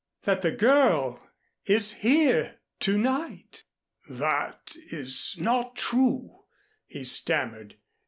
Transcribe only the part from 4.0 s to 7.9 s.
"That is not true," he stammered.